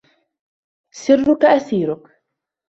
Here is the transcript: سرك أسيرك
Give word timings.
سرك 0.91 1.45
أسيرك 1.45 2.21